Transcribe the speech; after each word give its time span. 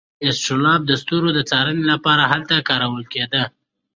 اسټرولاب 0.27 0.81
د 0.85 0.91
ستورو 1.01 1.29
د 1.33 1.39
څارنې 1.49 1.83
لپاره 1.91 2.23
هلته 2.31 2.55
کارول 2.69 3.03
کیده. 3.13 3.43